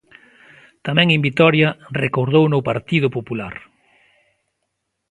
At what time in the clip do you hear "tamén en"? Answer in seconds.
0.85-1.21